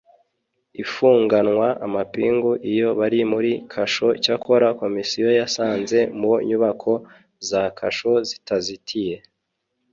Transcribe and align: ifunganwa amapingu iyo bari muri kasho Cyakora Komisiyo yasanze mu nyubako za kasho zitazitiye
ifunganwa 0.83 1.67
amapingu 1.85 2.51
iyo 2.71 2.89
bari 2.99 3.19
muri 3.31 3.51
kasho 3.71 4.07
Cyakora 4.23 4.67
Komisiyo 4.81 5.27
yasanze 5.39 5.99
mu 6.19 6.33
nyubako 6.47 6.91
za 7.49 7.63
kasho 7.77 8.11
zitazitiye 8.29 9.15